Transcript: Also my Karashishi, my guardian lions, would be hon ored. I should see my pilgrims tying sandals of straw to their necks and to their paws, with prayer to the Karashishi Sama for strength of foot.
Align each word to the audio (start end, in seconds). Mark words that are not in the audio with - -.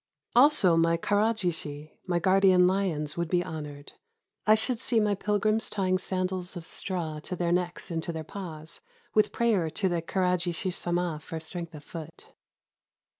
Also 0.35 0.75
my 0.75 0.97
Karashishi, 0.97 1.91
my 2.07 2.17
guardian 2.17 2.65
lions, 2.65 3.15
would 3.15 3.27
be 3.29 3.41
hon 3.43 3.67
ored. 3.67 3.89
I 4.47 4.55
should 4.55 4.81
see 4.81 4.99
my 4.99 5.13
pilgrims 5.13 5.69
tying 5.69 5.99
sandals 5.99 6.57
of 6.57 6.65
straw 6.65 7.19
to 7.19 7.35
their 7.35 7.51
necks 7.51 7.91
and 7.91 8.01
to 8.01 8.11
their 8.11 8.23
paws, 8.23 8.81
with 9.13 9.31
prayer 9.31 9.69
to 9.69 9.87
the 9.89 10.01
Karashishi 10.01 10.73
Sama 10.73 11.19
for 11.21 11.39
strength 11.39 11.75
of 11.75 11.83
foot. 11.83 12.33